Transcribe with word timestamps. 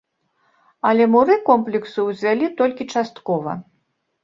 Але 0.91 1.03
муры 1.15 1.35
комплексу 1.51 2.07
ўзвялі 2.09 2.51
толькі 2.63 2.91
часткова. 2.97 3.51